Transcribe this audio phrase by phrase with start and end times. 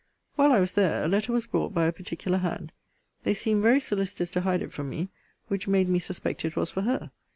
[0.35, 2.73] While I was there a letter was brought by a particular hand.
[3.21, 5.09] They seemed very solicitous to hide it from me;
[5.47, 7.11] which made me suspect it was for her.